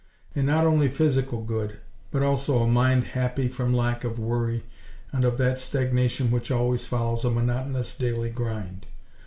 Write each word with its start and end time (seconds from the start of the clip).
And 0.33 0.47
not 0.47 0.65
only 0.65 0.87
physical 0.89 1.43
good, 1.43 1.77
but 2.09 2.23
also 2.23 2.57
a 2.63 2.67
mind 2.67 3.03
happy 3.03 3.47
from 3.47 3.71
lack 3.71 4.03
of 4.03 4.17
worry 4.17 4.63
and 5.11 5.23
of 5.23 5.37
that 5.37 5.59
stagnation 5.59 6.31
which 6.31 6.49
always 6.49 6.87
follows 6.87 7.23
a 7.23 7.29
monotonous 7.29 7.95
daily 7.95 8.31
grind. 8.31 8.87